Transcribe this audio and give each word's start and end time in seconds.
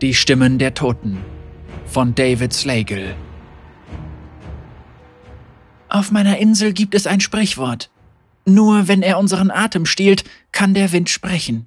Die 0.00 0.14
Stimmen 0.14 0.60
der 0.60 0.74
Toten 0.74 1.18
von 1.84 2.14
David 2.14 2.52
Slagle. 2.52 3.16
Auf 5.88 6.12
meiner 6.12 6.38
Insel 6.38 6.72
gibt 6.72 6.94
es 6.94 7.08
ein 7.08 7.18
Sprichwort. 7.18 7.90
Nur 8.46 8.86
wenn 8.86 9.02
er 9.02 9.18
unseren 9.18 9.50
Atem 9.50 9.86
stiehlt, 9.86 10.22
kann 10.52 10.72
der 10.72 10.92
Wind 10.92 11.10
sprechen. 11.10 11.66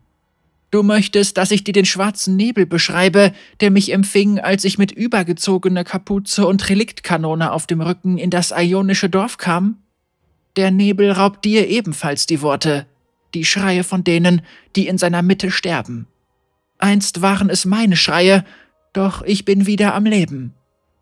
Du 0.70 0.82
möchtest, 0.82 1.36
dass 1.36 1.52
ich 1.52 1.66
dir 1.66 1.74
den 1.74 1.84
schwarzen 1.84 2.38
Nebel 2.38 2.66
beschreibe, 2.66 3.34
der 3.60 3.70
mich 3.70 3.92
empfing, 3.92 4.40
als 4.40 4.64
ich 4.64 4.78
mit 4.78 4.94
übergezogener 4.94 5.84
Kapuze 5.84 6.48
und 6.48 6.70
Reliktkanone 6.70 7.52
auf 7.52 7.68
dem 7.68 7.82
Rücken 7.82 8.18
in 8.18 8.30
das 8.30 8.54
ionische 8.56 9.10
Dorf 9.10 9.40
kam? 9.40 9.80
Der 10.56 10.72
Nebel 10.72 11.12
raubt 11.12 11.44
dir 11.44 11.68
ebenfalls 11.68 12.28
die 12.28 12.42
Worte, 12.42 12.86
die 13.34 13.44
Schreie 13.44 13.84
von 13.84 14.06
denen, 14.06 14.42
die 14.78 14.88
in 14.88 14.98
seiner 14.98 15.22
Mitte 15.22 15.52
sterben. 15.52 16.08
Einst 16.82 17.22
waren 17.22 17.50
es 17.50 17.66
meine 17.66 17.96
Schreie, 17.96 18.44
doch 18.94 19.22
ich 19.22 19.46
bin 19.46 19.68
wieder 19.68 19.94
am 19.94 20.06
Leben. 20.06 20.54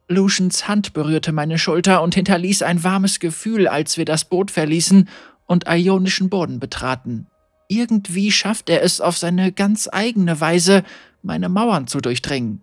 Lucians 0.10 0.68
Hand 0.68 0.94
berührte 0.94 1.32
meine 1.32 1.58
Schulter 1.58 2.02
und 2.02 2.16
hinterließ 2.16 2.64
ein 2.64 2.84
warmes 2.84 3.20
Gefühl, 3.20 3.68
als 3.68 3.98
wir 3.98 4.06
das 4.06 4.26
Boot 4.26 4.52
verließen 4.52 5.08
und 5.46 5.66
ionischen 5.68 6.30
Boden 6.30 6.60
betraten. 6.60 7.28
Irgendwie 7.70 8.32
schafft 8.32 8.70
er 8.70 8.84
es 8.84 9.00
auf 9.00 9.18
seine 9.18 9.52
ganz 9.52 9.88
eigene 9.92 10.42
Weise, 10.42 10.84
meine 11.22 11.48
Mauern 11.48 11.88
zu 11.88 12.02
durchdringen. 12.02 12.62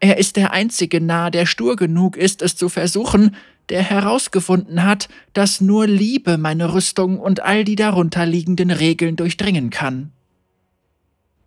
Er 0.00 0.18
ist 0.18 0.36
der 0.36 0.52
einzige 0.52 1.00
Narr, 1.00 1.30
der 1.30 1.46
stur 1.46 1.76
genug 1.76 2.16
ist, 2.16 2.42
es 2.42 2.56
zu 2.56 2.68
versuchen, 2.68 3.36
der 3.68 3.82
herausgefunden 3.82 4.82
hat, 4.82 5.08
dass 5.32 5.60
nur 5.60 5.86
Liebe 5.86 6.36
meine 6.36 6.74
Rüstung 6.74 7.20
und 7.20 7.40
all 7.40 7.64
die 7.64 7.76
darunter 7.76 8.26
liegenden 8.26 8.72
Regeln 8.72 9.14
durchdringen 9.16 9.70
kann. 9.70 10.10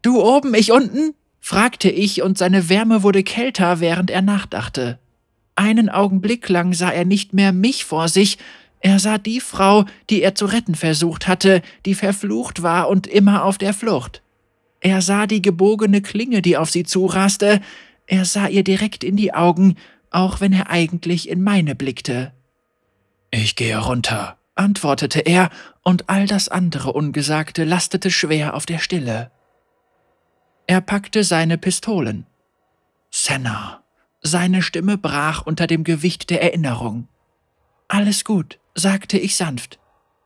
Du 0.06 0.22
oben, 0.22 0.54
ich 0.54 0.72
unten? 0.72 1.16
fragte 1.42 1.90
ich, 1.90 2.22
und 2.22 2.38
seine 2.38 2.70
Wärme 2.70 3.02
wurde 3.02 3.24
kälter, 3.24 3.80
während 3.80 4.12
er 4.12 4.22
nachdachte. 4.22 5.00
Einen 5.56 5.90
Augenblick 5.90 6.48
lang 6.48 6.74
sah 6.76 6.92
er 6.92 7.06
nicht 7.06 7.34
mehr 7.34 7.52
mich 7.52 7.86
vor 7.86 8.08
sich, 8.08 8.38
er 8.82 9.00
sah 9.00 9.18
die 9.18 9.40
Frau, 9.40 9.86
die 10.12 10.22
er 10.22 10.36
zu 10.36 10.46
retten 10.46 10.76
versucht 10.76 11.28
hatte, 11.28 11.64
die 11.88 11.96
verflucht 11.96 12.62
war 12.62 12.88
und 12.88 13.08
immer 13.08 13.44
auf 13.46 13.58
der 13.58 13.74
Flucht. 13.74 14.22
Er 14.80 15.02
sah 15.02 15.26
die 15.26 15.42
gebogene 15.42 16.04
Klinge, 16.04 16.44
die 16.44 16.56
auf 16.56 16.70
sie 16.70 16.84
zuraste, 16.84 17.60
er 18.06 18.26
sah 18.26 18.48
ihr 18.48 18.64
direkt 18.64 19.04
in 19.04 19.16
die 19.16 19.34
Augen, 19.34 19.76
auch 20.12 20.40
wenn 20.40 20.54
er 20.54 20.70
eigentlich 20.70 21.28
in 21.28 21.42
meine 21.42 21.74
blickte. 21.74 22.32
Ich 23.32 23.56
gehe 23.56 23.80
runter, 23.80 24.38
antwortete 24.54 25.22
er, 25.22 25.50
und 25.82 26.12
all 26.12 26.28
das 26.28 26.48
andere 26.48 26.94
Ungesagte 26.94 27.64
lastete 27.64 28.12
schwer 28.12 28.54
auf 28.54 28.68
der 28.68 28.78
Stille. 28.78 29.32
Er 30.68 30.82
packte 30.82 31.24
seine 31.24 31.58
Pistolen. 31.58 32.26
Senna. 33.12 33.84
Seine 34.22 34.64
Stimme 34.64 34.98
brach 34.98 35.46
unter 35.46 35.68
dem 35.68 35.84
Gewicht 35.84 36.32
der 36.32 36.42
Erinnerung. 36.42 37.08
Alles 37.88 38.26
gut, 38.26 38.58
sagte 38.74 39.20
ich 39.20 39.36
sanft. 39.36 39.78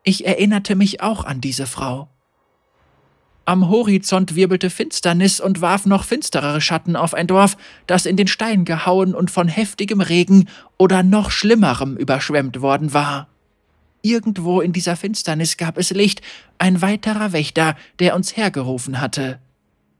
Ich 0.04 0.26
erinnerte 0.26 0.76
mich 0.76 1.02
auch 1.02 1.26
an 1.26 1.42
diese 1.42 1.68
Frau. 1.68 2.08
Am 3.44 3.68
Horizont 3.68 4.36
wirbelte 4.36 4.70
Finsternis 4.70 5.42
und 5.42 5.60
warf 5.60 5.86
noch 5.86 6.06
finsterere 6.06 6.62
Schatten 6.62 6.96
auf 6.96 7.14
ein 7.14 7.28
Dorf, 7.28 7.58
das 7.86 8.06
in 8.06 8.16
den 8.16 8.28
Stein 8.28 8.64
gehauen 8.64 9.14
und 9.14 9.32
von 9.32 9.50
heftigem 9.50 10.00
Regen 10.00 10.48
oder 10.78 11.04
noch 11.04 11.32
schlimmerem 11.32 11.98
überschwemmt 11.98 12.62
worden 12.62 12.94
war. 12.94 13.28
Irgendwo 14.02 14.62
in 14.62 14.72
dieser 14.72 14.96
Finsternis 14.96 15.58
gab 15.58 15.78
es 15.78 15.90
Licht, 15.90 16.22
ein 16.60 16.82
weiterer 16.82 17.34
Wächter, 17.34 17.76
der 18.00 18.16
uns 18.16 18.38
hergerufen 18.38 19.02
hatte. 19.02 19.40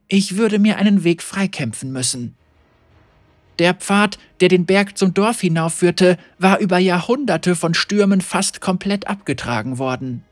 Ich 0.10 0.38
würde 0.38 0.58
mir 0.58 0.78
einen 0.78 1.04
Weg 1.04 1.22
freikämpfen 1.22 1.92
müssen. 1.92 2.36
Der 3.60 3.76
Pfad, 3.76 4.18
der 4.42 4.50
den 4.50 4.66
Berg 4.66 4.98
zum 4.98 5.14
Dorf 5.14 5.42
hinaufführte, 5.42 6.18
war 6.40 6.60
über 6.60 6.80
Jahrhunderte 6.80 7.56
von 7.56 7.76
Stürmen 7.76 8.22
fast 8.22 8.60
komplett 8.60 9.08
abgetragen 9.08 9.78
worden. 9.78 10.24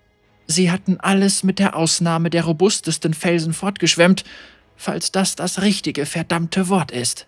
Sie 0.48 0.72
hatten 0.72 1.00
alles 1.00 1.44
mit 1.44 1.60
der 1.60 1.76
Ausnahme 1.76 2.32
der 2.32 2.46
robustesten 2.46 3.14
Felsen 3.14 3.54
fortgeschwemmt, 3.54 4.24
falls 4.78 5.12
das 5.12 5.36
das 5.36 5.62
richtige 5.62 6.06
verdammte 6.06 6.70
Wort 6.70 6.92
ist. 6.92 7.28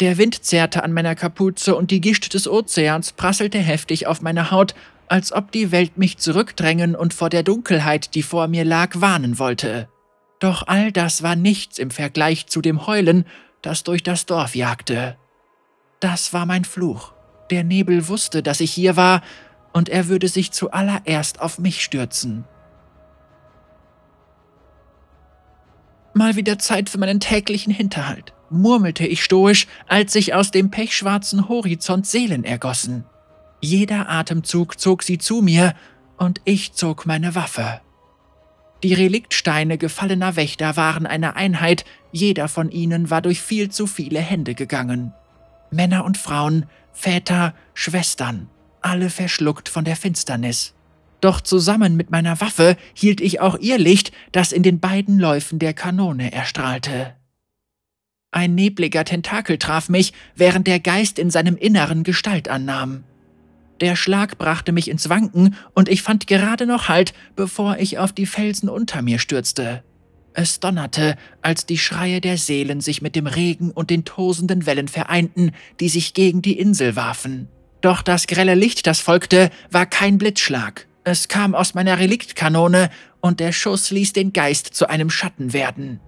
Der 0.00 0.16
Wind 0.16 0.42
zerrte 0.44 0.82
an 0.82 0.92
meiner 0.92 1.14
Kapuze 1.14 1.76
und 1.76 1.90
die 1.90 2.00
Gischt 2.00 2.34
des 2.34 2.48
Ozeans 2.48 3.12
prasselte 3.12 3.58
heftig 3.58 4.06
auf 4.06 4.22
meine 4.22 4.50
Haut, 4.50 4.74
als 5.06 5.32
ob 5.32 5.52
die 5.52 5.70
Welt 5.70 5.98
mich 5.98 6.18
zurückdrängen 6.18 6.96
und 6.96 7.14
vor 7.14 7.28
der 7.30 7.42
Dunkelheit, 7.42 8.14
die 8.14 8.22
vor 8.22 8.48
mir 8.48 8.64
lag, 8.64 9.00
warnen 9.00 9.38
wollte. 9.38 9.88
Doch 10.38 10.64
all 10.66 10.92
das 10.92 11.22
war 11.22 11.36
nichts 11.36 11.78
im 11.78 11.90
Vergleich 11.90 12.46
zu 12.46 12.60
dem 12.60 12.86
Heulen, 12.86 13.24
das 13.62 13.82
durch 13.82 14.02
das 14.02 14.26
Dorf 14.26 14.54
jagte. 14.54 15.16
Das 16.00 16.32
war 16.32 16.46
mein 16.46 16.64
Fluch. 16.64 17.12
Der 17.50 17.64
Nebel 17.64 18.08
wusste, 18.08 18.42
dass 18.42 18.60
ich 18.60 18.72
hier 18.72 18.96
war, 18.96 19.22
und 19.72 19.88
er 19.88 20.08
würde 20.08 20.28
sich 20.28 20.52
zuallererst 20.52 21.40
auf 21.40 21.58
mich 21.58 21.82
stürzen. 21.82 22.44
Mal 26.14 26.36
wieder 26.36 26.58
Zeit 26.58 26.88
für 26.88 26.98
meinen 26.98 27.20
täglichen 27.20 27.72
Hinterhalt, 27.72 28.32
murmelte 28.50 29.06
ich 29.06 29.22
stoisch, 29.22 29.66
als 29.86 30.12
sich 30.12 30.34
aus 30.34 30.50
dem 30.50 30.70
pechschwarzen 30.70 31.48
Horizont 31.48 32.06
Seelen 32.06 32.44
ergossen. 32.44 33.04
Jeder 33.60 34.08
Atemzug 34.08 34.80
zog 34.80 35.02
sie 35.02 35.18
zu 35.18 35.42
mir, 35.42 35.74
und 36.16 36.40
ich 36.44 36.72
zog 36.72 37.06
meine 37.06 37.34
Waffe. 37.34 37.80
Die 38.82 38.94
Reliktsteine 38.94 39.76
gefallener 39.76 40.36
Wächter 40.36 40.76
waren 40.76 41.06
eine 41.06 41.34
Einheit, 41.34 41.84
jeder 42.12 42.48
von 42.48 42.70
ihnen 42.70 43.10
war 43.10 43.22
durch 43.22 43.40
viel 43.40 43.70
zu 43.70 43.86
viele 43.86 44.20
Hände 44.20 44.54
gegangen. 44.54 45.12
Männer 45.70 46.04
und 46.04 46.16
Frauen, 46.16 46.66
Väter, 46.92 47.54
Schwestern, 47.74 48.48
alle 48.80 49.10
verschluckt 49.10 49.68
von 49.68 49.84
der 49.84 49.96
Finsternis. 49.96 50.74
Doch 51.20 51.40
zusammen 51.40 51.96
mit 51.96 52.10
meiner 52.10 52.40
Waffe 52.40 52.76
hielt 52.94 53.20
ich 53.20 53.40
auch 53.40 53.58
ihr 53.58 53.78
Licht, 53.78 54.12
das 54.30 54.52
in 54.52 54.62
den 54.62 54.78
beiden 54.78 55.18
Läufen 55.18 55.58
der 55.58 55.74
Kanone 55.74 56.32
erstrahlte. 56.32 57.14
Ein 58.30 58.54
nebliger 58.54 59.04
Tentakel 59.04 59.58
traf 59.58 59.88
mich, 59.88 60.12
während 60.36 60.66
der 60.68 60.78
Geist 60.78 61.18
in 61.18 61.30
seinem 61.30 61.56
Inneren 61.56 62.04
Gestalt 62.04 62.48
annahm. 62.48 63.02
Der 63.80 63.94
Schlag 63.94 64.38
brachte 64.38 64.72
mich 64.72 64.88
ins 64.88 65.08
Wanken 65.08 65.54
und 65.74 65.88
ich 65.88 66.02
fand 66.02 66.26
gerade 66.26 66.66
noch 66.66 66.88
Halt, 66.88 67.14
bevor 67.36 67.76
ich 67.78 67.98
auf 67.98 68.12
die 68.12 68.26
Felsen 68.26 68.68
unter 68.68 69.02
mir 69.02 69.18
stürzte. 69.18 69.84
Es 70.34 70.60
donnerte, 70.60 71.16
als 71.42 71.66
die 71.66 71.78
Schreie 71.78 72.20
der 72.20 72.38
Seelen 72.38 72.80
sich 72.80 73.02
mit 73.02 73.16
dem 73.16 73.26
Regen 73.26 73.70
und 73.70 73.90
den 73.90 74.04
tosenden 74.04 74.66
Wellen 74.66 74.88
vereinten, 74.88 75.52
die 75.80 75.88
sich 75.88 76.14
gegen 76.14 76.42
die 76.42 76.58
Insel 76.58 76.96
warfen. 76.96 77.48
Doch 77.80 78.02
das 78.02 78.26
grelle 78.26 78.54
Licht, 78.54 78.86
das 78.86 79.00
folgte, 79.00 79.50
war 79.70 79.86
kein 79.86 80.18
Blitzschlag. 80.18 80.86
Es 81.04 81.28
kam 81.28 81.54
aus 81.54 81.74
meiner 81.74 81.98
Reliktkanone 81.98 82.90
und 83.20 83.40
der 83.40 83.52
Schuss 83.52 83.90
ließ 83.90 84.12
den 84.12 84.32
Geist 84.32 84.66
zu 84.66 84.88
einem 84.88 85.10
Schatten 85.10 85.52
werden. 85.52 86.00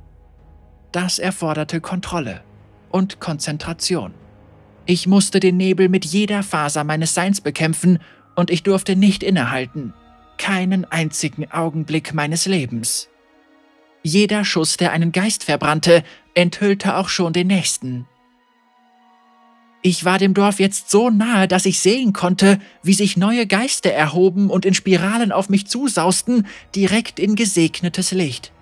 Das 0.92 1.18
erforderte 1.18 1.80
Kontrolle 1.80 2.42
und 2.90 3.20
Konzentration. 3.20 4.14
Ich 4.86 5.06
musste 5.06 5.40
den 5.40 5.56
Nebel 5.56 5.88
mit 5.88 6.04
jeder 6.04 6.42
Faser 6.42 6.84
meines 6.84 7.14
Seins 7.14 7.40
bekämpfen 7.40 7.98
und 8.34 8.50
ich 8.50 8.62
durfte 8.62 8.96
nicht 8.96 9.22
innehalten. 9.22 9.92
Keinen 10.38 10.84
einzigen 10.84 11.50
Augenblick 11.50 12.14
meines 12.14 12.46
Lebens. 12.46 13.08
Jeder 14.02 14.44
Schuss, 14.44 14.76
der 14.76 14.92
einen 14.92 15.12
Geist 15.12 15.44
verbrannte, 15.44 16.02
enthüllte 16.34 16.96
auch 16.96 17.08
schon 17.08 17.32
den 17.32 17.48
nächsten. 17.48 18.06
Ich 19.82 20.04
war 20.04 20.18
dem 20.18 20.34
Dorf 20.34 20.60
jetzt 20.60 20.90
so 20.90 21.08
nahe, 21.08 21.48
dass 21.48 21.64
ich 21.64 21.80
sehen 21.80 22.12
konnte, 22.12 22.58
wie 22.82 22.92
sich 22.92 23.16
neue 23.16 23.46
Geister 23.46 23.90
erhoben 23.90 24.50
und 24.50 24.66
in 24.66 24.74
Spiralen 24.74 25.32
auf 25.32 25.48
mich 25.48 25.66
zusausten, 25.66 26.46
direkt 26.74 27.18
in 27.18 27.34
gesegnetes 27.34 28.12
Licht. 28.12 28.52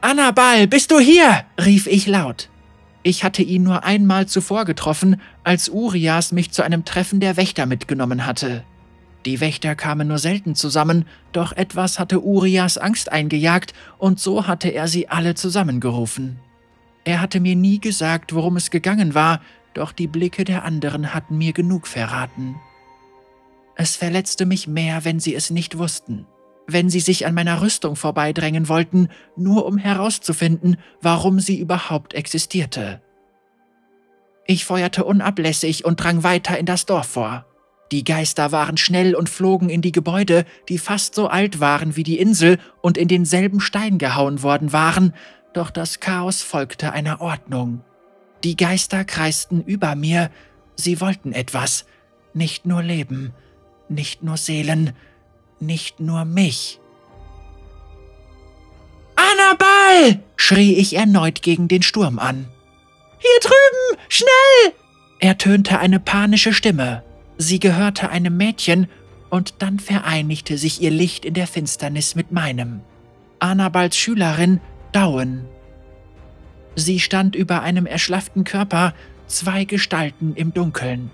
Annabal, 0.00 0.66
bist 0.66 0.90
du 0.90 0.98
hier? 0.98 1.44
rief 1.62 1.86
ich 1.86 2.06
laut. 2.06 2.48
Ich 3.06 3.22
hatte 3.22 3.44
ihn 3.44 3.62
nur 3.62 3.84
einmal 3.84 4.26
zuvor 4.26 4.64
getroffen, 4.64 5.20
als 5.44 5.68
Urias 5.68 6.32
mich 6.32 6.50
zu 6.50 6.64
einem 6.64 6.84
Treffen 6.84 7.20
der 7.20 7.36
Wächter 7.36 7.64
mitgenommen 7.64 8.26
hatte. 8.26 8.64
Die 9.26 9.38
Wächter 9.38 9.76
kamen 9.76 10.08
nur 10.08 10.18
selten 10.18 10.56
zusammen, 10.56 11.04
doch 11.30 11.52
etwas 11.52 12.00
hatte 12.00 12.20
Urias 12.20 12.78
Angst 12.78 13.12
eingejagt, 13.12 13.74
und 13.98 14.18
so 14.18 14.48
hatte 14.48 14.70
er 14.70 14.88
sie 14.88 15.08
alle 15.08 15.36
zusammengerufen. 15.36 16.40
Er 17.04 17.20
hatte 17.20 17.38
mir 17.38 17.54
nie 17.54 17.78
gesagt, 17.78 18.34
worum 18.34 18.56
es 18.56 18.72
gegangen 18.72 19.14
war, 19.14 19.40
doch 19.72 19.92
die 19.92 20.08
Blicke 20.08 20.42
der 20.42 20.64
anderen 20.64 21.14
hatten 21.14 21.38
mir 21.38 21.52
genug 21.52 21.86
verraten. 21.86 22.56
Es 23.76 23.94
verletzte 23.94 24.46
mich 24.46 24.66
mehr, 24.66 25.04
wenn 25.04 25.20
sie 25.20 25.36
es 25.36 25.50
nicht 25.50 25.78
wussten 25.78 26.26
wenn 26.66 26.90
sie 26.90 27.00
sich 27.00 27.26
an 27.26 27.34
meiner 27.34 27.62
Rüstung 27.62 27.96
vorbeidrängen 27.96 28.68
wollten, 28.68 29.08
nur 29.36 29.66
um 29.66 29.78
herauszufinden, 29.78 30.76
warum 31.00 31.40
sie 31.40 31.58
überhaupt 31.58 32.14
existierte. 32.14 33.00
Ich 34.46 34.64
feuerte 34.64 35.04
unablässig 35.04 35.84
und 35.84 35.96
drang 35.96 36.22
weiter 36.22 36.58
in 36.58 36.66
das 36.66 36.86
Dorf 36.86 37.06
vor. 37.06 37.46
Die 37.92 38.04
Geister 38.04 38.50
waren 38.50 38.76
schnell 38.76 39.14
und 39.14 39.28
flogen 39.28 39.68
in 39.68 39.80
die 39.80 39.92
Gebäude, 39.92 40.44
die 40.68 40.78
fast 40.78 41.14
so 41.14 41.28
alt 41.28 41.60
waren 41.60 41.96
wie 41.96 42.02
die 42.02 42.18
Insel 42.18 42.58
und 42.82 42.98
in 42.98 43.08
denselben 43.08 43.60
Stein 43.60 43.98
gehauen 43.98 44.42
worden 44.42 44.72
waren, 44.72 45.14
Doch 45.52 45.70
das 45.70 46.00
Chaos 46.00 46.42
folgte 46.42 46.92
einer 46.92 47.22
Ordnung. 47.22 47.82
Die 48.44 48.56
Geister 48.56 49.04
kreisten 49.04 49.64
über 49.64 49.94
mir, 49.94 50.30
sie 50.74 51.00
wollten 51.00 51.32
etwas, 51.32 51.86
nicht 52.34 52.66
nur 52.66 52.82
Leben, 52.82 53.32
nicht 53.88 54.22
nur 54.22 54.36
Seelen, 54.36 54.92
nicht 55.60 56.00
nur 56.00 56.24
mich. 56.24 56.80
Annabelle! 59.16 60.22
schrie 60.36 60.74
ich 60.74 60.94
erneut 60.94 61.42
gegen 61.42 61.68
den 61.68 61.82
Sturm 61.82 62.18
an. 62.18 62.46
Hier 63.18 63.40
drüben! 63.40 64.02
Schnell! 64.08 64.74
ertönte 65.18 65.78
eine 65.78 66.00
panische 66.00 66.52
Stimme. 66.52 67.02
Sie 67.38 67.58
gehörte 67.58 68.10
einem 68.10 68.36
Mädchen, 68.36 68.88
und 69.28 69.54
dann 69.58 69.80
vereinigte 69.80 70.56
sich 70.56 70.80
ihr 70.80 70.90
Licht 70.90 71.24
in 71.24 71.34
der 71.34 71.46
Finsternis 71.46 72.14
mit 72.14 72.32
meinem. 72.32 72.80
Annabals 73.38 73.96
Schülerin 73.96 74.60
Dauen. 74.92 75.46
Sie 76.76 77.00
stand 77.00 77.34
über 77.34 77.62
einem 77.62 77.86
erschlafften 77.86 78.44
Körper, 78.44 78.94
zwei 79.26 79.64
Gestalten 79.64 80.34
im 80.36 80.54
Dunkeln. 80.54 81.10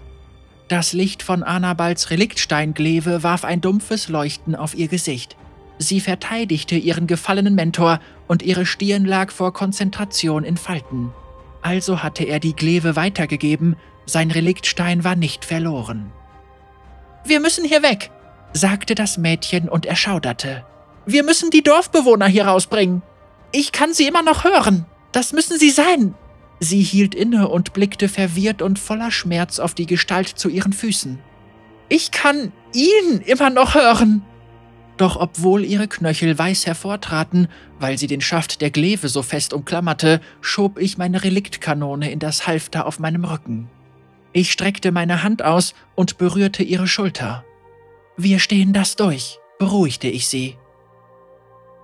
Das 0.72 0.94
Licht 0.94 1.22
von 1.22 1.42
Annabals 1.42 2.08
Reliktsteinglewe 2.08 3.22
warf 3.22 3.44
ein 3.44 3.60
dumpfes 3.60 4.08
Leuchten 4.08 4.56
auf 4.56 4.74
ihr 4.74 4.88
Gesicht. 4.88 5.36
Sie 5.76 6.00
verteidigte 6.00 6.76
ihren 6.76 7.06
gefallenen 7.06 7.54
Mentor 7.54 8.00
und 8.26 8.42
ihre 8.42 8.64
Stirn 8.64 9.04
lag 9.04 9.32
vor 9.32 9.52
Konzentration 9.52 10.44
in 10.44 10.56
Falten. 10.56 11.12
Also 11.60 12.02
hatte 12.02 12.24
er 12.24 12.40
die 12.40 12.56
Glewe 12.56 12.96
weitergegeben, 12.96 13.76
sein 14.06 14.30
Reliktstein 14.30 15.04
war 15.04 15.14
nicht 15.14 15.44
verloren. 15.44 16.10
Wir 17.26 17.40
müssen 17.40 17.66
hier 17.66 17.82
weg, 17.82 18.10
sagte 18.54 18.94
das 18.94 19.18
Mädchen 19.18 19.68
und 19.68 19.84
erschauderte. 19.84 20.64
Wir 21.04 21.22
müssen 21.22 21.50
die 21.50 21.62
Dorfbewohner 21.62 22.28
hier 22.28 22.46
rausbringen. 22.46 23.02
Ich 23.52 23.72
kann 23.72 23.92
sie 23.92 24.06
immer 24.06 24.22
noch 24.22 24.44
hören. 24.44 24.86
Das 25.12 25.34
müssen 25.34 25.58
sie 25.58 25.68
sein. 25.68 26.14
Sie 26.64 26.80
hielt 26.80 27.16
inne 27.16 27.48
und 27.48 27.72
blickte 27.72 28.08
verwirrt 28.08 28.62
und 28.62 28.78
voller 28.78 29.10
Schmerz 29.10 29.58
auf 29.58 29.74
die 29.74 29.86
Gestalt 29.86 30.28
zu 30.28 30.48
ihren 30.48 30.72
Füßen. 30.72 31.18
Ich 31.88 32.12
kann 32.12 32.52
ihn 32.72 33.20
immer 33.26 33.50
noch 33.50 33.74
hören. 33.74 34.22
Doch 34.96 35.16
obwohl 35.16 35.64
ihre 35.64 35.88
Knöchel 35.88 36.38
weiß 36.38 36.66
hervortraten, 36.66 37.48
weil 37.80 37.98
sie 37.98 38.06
den 38.06 38.20
Schaft 38.20 38.60
der 38.60 38.70
Glewe 38.70 39.08
so 39.08 39.22
fest 39.22 39.54
umklammerte, 39.54 40.20
schob 40.40 40.78
ich 40.78 40.98
meine 40.98 41.24
Reliktkanone 41.24 42.12
in 42.12 42.20
das 42.20 42.46
Halfter 42.46 42.86
auf 42.86 43.00
meinem 43.00 43.24
Rücken. 43.24 43.68
Ich 44.32 44.52
streckte 44.52 44.92
meine 44.92 45.24
Hand 45.24 45.42
aus 45.42 45.74
und 45.96 46.16
berührte 46.16 46.62
ihre 46.62 46.86
Schulter. 46.86 47.44
Wir 48.16 48.38
stehen 48.38 48.72
das 48.72 48.94
durch, 48.94 49.40
beruhigte 49.58 50.06
ich 50.06 50.28
sie. 50.28 50.56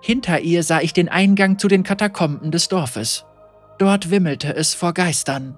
Hinter 0.01 0.39
ihr 0.39 0.63
sah 0.63 0.79
ich 0.79 0.93
den 0.93 1.09
Eingang 1.09 1.59
zu 1.59 1.67
den 1.67 1.83
Katakomben 1.83 2.49
des 2.51 2.69
Dorfes. 2.69 3.25
Dort 3.79 4.11
wimmelte 4.11 4.53
es 4.53 4.73
vor 4.73 4.93
Geistern. 4.93 5.57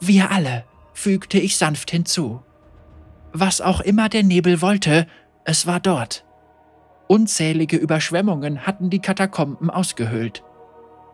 Wir 0.00 0.30
alle, 0.30 0.64
fügte 0.94 1.38
ich 1.38 1.58
sanft 1.58 1.90
hinzu. 1.90 2.42
Was 3.32 3.60
auch 3.60 3.82
immer 3.82 4.08
der 4.08 4.22
Nebel 4.22 4.62
wollte, 4.62 5.06
es 5.44 5.66
war 5.66 5.78
dort. 5.78 6.24
Unzählige 7.08 7.76
Überschwemmungen 7.76 8.66
hatten 8.66 8.88
die 8.88 9.00
Katakomben 9.00 9.68
ausgehöhlt. 9.68 10.42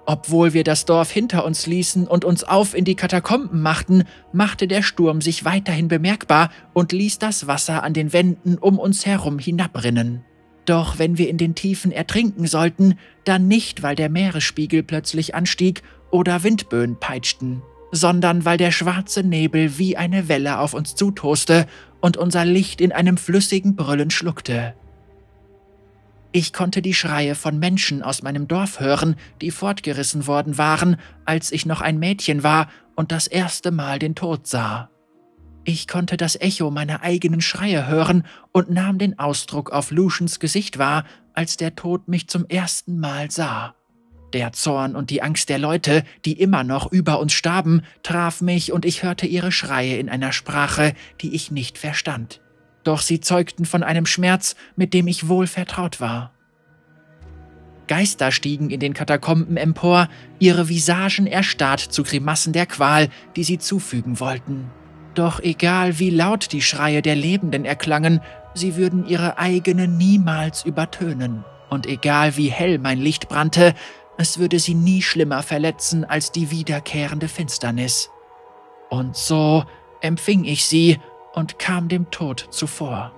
Obwohl 0.06 0.52
wir 0.52 0.62
das 0.62 0.84
Dorf 0.84 1.10
hinter 1.10 1.44
uns 1.44 1.66
ließen 1.66 2.06
und 2.06 2.24
uns 2.24 2.44
auf 2.44 2.74
in 2.74 2.84
die 2.84 2.94
Katakomben 2.94 3.60
machten, 3.60 4.04
machte 4.32 4.68
der 4.68 4.82
Sturm 4.82 5.20
sich 5.20 5.44
weiterhin 5.44 5.88
bemerkbar 5.88 6.50
und 6.72 6.92
ließ 6.92 7.18
das 7.18 7.48
Wasser 7.48 7.82
an 7.82 7.94
den 7.94 8.12
Wänden 8.12 8.58
um 8.58 8.78
uns 8.78 9.06
herum 9.06 9.40
hinabrinnen. 9.40 10.24
Doch 10.66 11.00
wenn 11.00 11.18
wir 11.18 11.28
in 11.28 11.38
den 11.38 11.56
Tiefen 11.56 11.90
ertrinken 11.90 12.46
sollten, 12.46 12.96
dann 13.24 13.48
nicht, 13.48 13.82
weil 13.82 13.96
der 13.96 14.08
Meeresspiegel 14.08 14.84
plötzlich 14.84 15.34
anstieg 15.34 15.82
oder 16.12 16.44
Windböen 16.44 17.00
peitschten, 17.00 17.62
sondern 17.90 18.44
weil 18.44 18.58
der 18.58 18.70
schwarze 18.70 19.24
Nebel 19.24 19.78
wie 19.78 19.96
eine 19.96 20.28
Welle 20.28 20.60
auf 20.60 20.74
uns 20.74 20.94
zutoste 20.94 21.66
und 22.00 22.16
unser 22.16 22.44
Licht 22.44 22.80
in 22.80 22.92
einem 22.92 23.16
flüssigen 23.16 23.74
Brüllen 23.74 24.10
schluckte. 24.10 24.74
Ich 26.30 26.52
konnte 26.52 26.80
die 26.80 26.94
Schreie 26.94 27.34
von 27.34 27.58
Menschen 27.58 28.02
aus 28.02 28.22
meinem 28.22 28.48
Dorf 28.48 28.80
hören, 28.80 29.16
die 29.40 29.50
fortgerissen 29.50 30.26
worden 30.26 30.56
waren, 30.56 30.96
als 31.24 31.52
ich 31.52 31.66
noch 31.66 31.80
ein 31.80 31.98
Mädchen 31.98 32.42
war 32.42 32.68
und 32.94 33.12
das 33.12 33.26
erste 33.26 33.70
Mal 33.70 33.98
den 33.98 34.14
Tod 34.14 34.46
sah. 34.46 34.88
Ich 35.64 35.86
konnte 35.86 36.16
das 36.16 36.40
Echo 36.40 36.70
meiner 36.70 37.02
eigenen 37.02 37.40
Schreie 37.40 37.86
hören 37.86 38.24
und 38.50 38.70
nahm 38.70 38.98
den 38.98 39.18
Ausdruck 39.18 39.70
auf 39.70 39.90
Lucians 39.90 40.40
Gesicht 40.40 40.78
wahr, 40.78 41.04
als 41.34 41.56
der 41.56 41.76
Tod 41.76 42.08
mich 42.08 42.28
zum 42.28 42.46
ersten 42.46 42.98
Mal 42.98 43.30
sah. 43.30 43.74
Der 44.32 44.52
Zorn 44.52 44.96
und 44.96 45.10
die 45.10 45.22
Angst 45.22 45.48
der 45.48 45.58
Leute, 45.58 46.04
die 46.24 46.40
immer 46.40 46.64
noch 46.64 46.90
über 46.90 47.20
uns 47.20 47.32
starben, 47.32 47.82
traf 48.02 48.40
mich 48.40 48.72
und 48.72 48.84
ich 48.84 49.02
hörte 49.02 49.26
ihre 49.26 49.52
Schreie 49.52 49.96
in 49.96 50.08
einer 50.08 50.32
Sprache, 50.32 50.94
die 51.20 51.34
ich 51.34 51.50
nicht 51.50 51.78
verstand 51.78 52.40
doch 52.84 53.00
sie 53.00 53.20
zeugten 53.20 53.64
von 53.64 53.82
einem 53.82 54.06
Schmerz, 54.06 54.56
mit 54.76 54.94
dem 54.94 55.06
ich 55.06 55.28
wohl 55.28 55.46
vertraut 55.46 56.00
war. 56.00 56.32
Geister 57.88 58.30
stiegen 58.30 58.70
in 58.70 58.80
den 58.80 58.94
Katakomben 58.94 59.56
empor, 59.56 60.08
ihre 60.38 60.68
Visagen 60.68 61.26
erstarrt 61.26 61.80
zu 61.80 62.04
Grimassen 62.04 62.52
der 62.52 62.66
Qual, 62.66 63.08
die 63.36 63.44
sie 63.44 63.58
zufügen 63.58 64.18
wollten. 64.20 64.70
Doch 65.14 65.40
egal 65.40 65.98
wie 65.98 66.10
laut 66.10 66.52
die 66.52 66.62
Schreie 66.62 67.02
der 67.02 67.16
Lebenden 67.16 67.64
erklangen, 67.64 68.20
sie 68.54 68.76
würden 68.76 69.06
ihre 69.06 69.36
eigene 69.38 69.88
niemals 69.88 70.64
übertönen. 70.64 71.44
Und 71.68 71.86
egal 71.86 72.36
wie 72.36 72.50
hell 72.50 72.78
mein 72.78 72.98
Licht 72.98 73.28
brannte, 73.28 73.74
es 74.16 74.38
würde 74.38 74.58
sie 74.58 74.74
nie 74.74 75.02
schlimmer 75.02 75.42
verletzen 75.42 76.04
als 76.04 76.32
die 76.32 76.50
wiederkehrende 76.50 77.28
Finsternis. 77.28 78.10
Und 78.90 79.16
so 79.16 79.64
empfing 80.00 80.44
ich 80.44 80.64
sie 80.64 80.98
und 81.34 81.58
kam 81.58 81.88
dem 81.88 82.10
Tod 82.10 82.48
zuvor. 82.50 83.12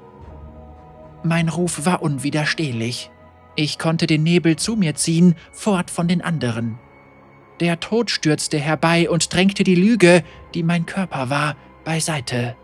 Mein 1.23 1.49
Ruf 1.49 1.85
war 1.85 2.03
unwiderstehlich. 2.03 3.11
Ich 3.57 3.79
konnte 3.79 4.07
den 4.07 4.23
Nebel 4.23 4.57
zu 4.57 4.77
mir 4.77 4.95
ziehen, 4.95 5.37
fort 5.53 5.91
von 5.91 6.09
den 6.09 6.23
anderen. 6.23 6.79
Der 7.61 7.81
Tod 7.81 8.11
stürzte 8.11 8.59
herbei 8.59 9.09
und 9.09 9.33
drängte 9.33 9.65
die 9.65 9.77
Lüge, 9.77 10.25
die 10.55 10.63
mein 10.63 10.87
Körper 10.87 11.31
war, 11.31 11.57
beiseite. 11.85 12.57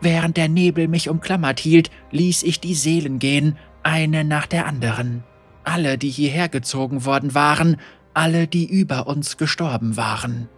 Während 0.00 0.36
der 0.36 0.48
Nebel 0.48 0.88
mich 0.88 1.08
umklammert 1.08 1.60
hielt, 1.60 1.90
ließ 2.10 2.42
ich 2.42 2.60
die 2.60 2.74
Seelen 2.74 3.18
gehen, 3.18 3.58
eine 3.82 4.24
nach 4.24 4.46
der 4.46 4.66
anderen. 4.66 5.24
Alle, 5.64 5.98
die 5.98 6.10
hierher 6.10 6.48
gezogen 6.48 7.04
worden 7.04 7.34
waren, 7.34 7.78
alle, 8.12 8.46
die 8.46 8.66
über 8.66 9.06
uns 9.06 9.36
gestorben 9.36 9.96
waren. 9.96 10.48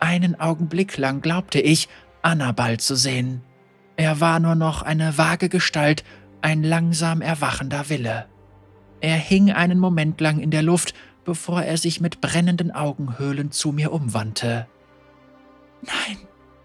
Einen 0.00 0.38
Augenblick 0.40 0.96
lang 0.98 1.20
glaubte 1.20 1.60
ich, 1.60 1.88
Annabal 2.22 2.78
zu 2.80 2.96
sehen. 2.96 3.42
Er 3.96 4.20
war 4.20 4.40
nur 4.40 4.54
noch 4.54 4.82
eine 4.82 5.16
vage 5.16 5.48
Gestalt, 5.48 6.04
ein 6.42 6.62
langsam 6.62 7.20
erwachender 7.20 7.88
Wille. 7.88 8.26
Er 9.00 9.16
hing 9.16 9.52
einen 9.52 9.78
Moment 9.78 10.20
lang 10.20 10.40
in 10.40 10.50
der 10.50 10.62
Luft, 10.62 10.94
bevor 11.24 11.62
er 11.62 11.76
sich 11.76 12.00
mit 12.00 12.20
brennenden 12.20 12.70
Augenhöhlen 12.70 13.50
zu 13.50 13.72
mir 13.72 13.92
umwandte. 13.92 14.66
Nein, 15.82 16.18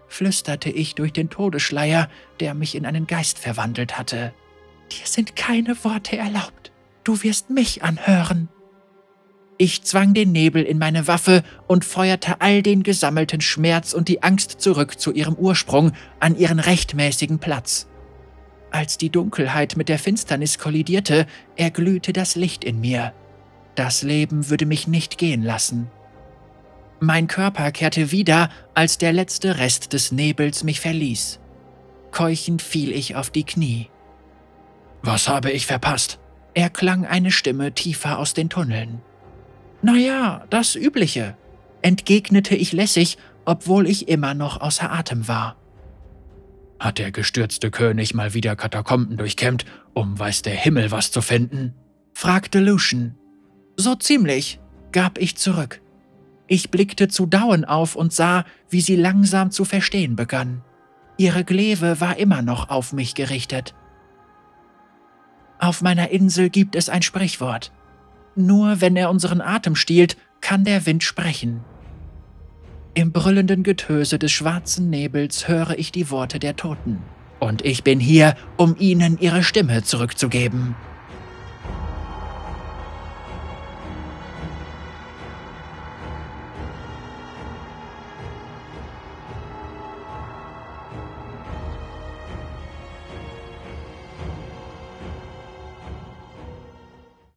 flüsterte 0.08 0.70
ich 0.70 0.94
durch 0.94 1.12
den 1.12 1.30
Todesschleier, 1.30 2.08
der 2.40 2.54
mich 2.54 2.74
in 2.74 2.86
einen 2.86 3.06
Geist 3.06 3.38
verwandelt 3.38 3.98
hatte. 3.98 4.34
Dir 4.90 5.06
sind 5.06 5.36
keine 5.36 5.82
Worte 5.84 6.16
erlaubt. 6.16 6.69
Du 7.04 7.22
wirst 7.22 7.50
mich 7.50 7.82
anhören. 7.82 8.48
Ich 9.58 9.82
zwang 9.82 10.14
den 10.14 10.32
Nebel 10.32 10.62
in 10.62 10.78
meine 10.78 11.06
Waffe 11.06 11.42
und 11.66 11.84
feuerte 11.84 12.40
all 12.40 12.62
den 12.62 12.82
gesammelten 12.82 13.40
Schmerz 13.40 13.92
und 13.92 14.08
die 14.08 14.22
Angst 14.22 14.60
zurück 14.60 14.98
zu 14.98 15.12
ihrem 15.12 15.34
Ursprung, 15.34 15.92
an 16.18 16.36
ihren 16.36 16.58
rechtmäßigen 16.58 17.40
Platz. 17.40 17.86
Als 18.70 18.98
die 18.98 19.10
Dunkelheit 19.10 19.76
mit 19.76 19.88
der 19.88 19.98
Finsternis 19.98 20.58
kollidierte, 20.58 21.26
erglühte 21.56 22.12
das 22.12 22.36
Licht 22.36 22.64
in 22.64 22.80
mir. 22.80 23.12
Das 23.74 24.02
Leben 24.02 24.48
würde 24.48 24.66
mich 24.66 24.86
nicht 24.86 25.18
gehen 25.18 25.42
lassen. 25.42 25.90
Mein 27.00 27.26
Körper 27.26 27.72
kehrte 27.72 28.12
wieder, 28.12 28.50
als 28.74 28.98
der 28.98 29.12
letzte 29.12 29.58
Rest 29.58 29.92
des 29.94 30.12
Nebels 30.12 30.64
mich 30.64 30.80
verließ. 30.80 31.40
Keuchend 32.12 32.62
fiel 32.62 32.92
ich 32.92 33.16
auf 33.16 33.30
die 33.30 33.44
Knie. 33.44 33.88
Was 35.02 35.28
habe 35.28 35.50
ich 35.50 35.66
verpasst? 35.66 36.19
Erklang 36.54 37.06
eine 37.06 37.30
Stimme 37.30 37.72
tiefer 37.72 38.18
aus 38.18 38.34
den 38.34 38.48
Tunneln. 38.48 39.00
Naja, 39.82 40.44
das 40.50 40.74
Übliche, 40.74 41.36
entgegnete 41.82 42.54
ich 42.54 42.72
lässig, 42.72 43.18
obwohl 43.44 43.88
ich 43.88 44.08
immer 44.08 44.34
noch 44.34 44.60
außer 44.60 44.92
Atem 44.92 45.28
war. 45.28 45.56
Hat 46.78 46.98
der 46.98 47.12
gestürzte 47.12 47.70
König 47.70 48.14
mal 48.14 48.34
wieder 48.34 48.56
Katakomben 48.56 49.16
durchkämmt, 49.16 49.64
um 49.92 50.18
weiß 50.18 50.42
der 50.42 50.54
Himmel 50.54 50.90
was 50.90 51.10
zu 51.10 51.20
finden? 51.20 51.74
fragte 52.14 52.60
Lucian. 52.60 53.16
So 53.76 53.94
ziemlich, 53.94 54.60
gab 54.92 55.18
ich 55.18 55.36
zurück. 55.36 55.80
Ich 56.46 56.70
blickte 56.70 57.08
zu 57.08 57.26
Dauen 57.26 57.64
auf 57.64 57.96
und 57.96 58.12
sah, 58.12 58.44
wie 58.68 58.80
sie 58.80 58.96
langsam 58.96 59.50
zu 59.50 59.64
verstehen 59.64 60.16
begann. 60.16 60.62
Ihre 61.16 61.44
Glewe 61.44 62.00
war 62.00 62.16
immer 62.16 62.42
noch 62.42 62.70
auf 62.70 62.92
mich 62.92 63.14
gerichtet. 63.14 63.74
Auf 65.60 65.82
meiner 65.82 66.08
Insel 66.08 66.48
gibt 66.48 66.74
es 66.74 66.88
ein 66.88 67.02
Sprichwort. 67.02 67.70
Nur 68.34 68.80
wenn 68.80 68.96
er 68.96 69.10
unseren 69.10 69.42
Atem 69.42 69.76
stiehlt, 69.76 70.16
kann 70.40 70.64
der 70.64 70.86
Wind 70.86 71.02
sprechen. 71.02 71.60
Im 72.94 73.12
brüllenden 73.12 73.62
Getöse 73.62 74.18
des 74.18 74.32
schwarzen 74.32 74.88
Nebels 74.88 75.48
höre 75.48 75.78
ich 75.78 75.92
die 75.92 76.10
Worte 76.10 76.38
der 76.38 76.56
Toten. 76.56 77.02
Und 77.40 77.62
ich 77.62 77.84
bin 77.84 78.00
hier, 78.00 78.36
um 78.56 78.74
ihnen 78.78 79.18
ihre 79.20 79.42
Stimme 79.42 79.82
zurückzugeben. 79.82 80.74